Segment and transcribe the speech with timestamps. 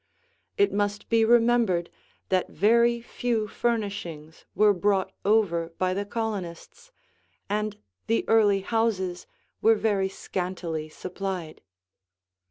[0.57, 1.91] It must be remembered
[2.29, 6.91] that very few furnishings were brought over by the colonists,
[7.47, 7.77] and
[8.07, 9.27] the early houses
[9.61, 11.61] were very scantily supplied.